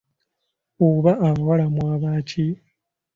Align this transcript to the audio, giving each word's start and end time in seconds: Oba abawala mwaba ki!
Oba 0.87 1.11
abawala 1.27 1.65
mwaba 1.75 2.11
ki! 2.27 2.45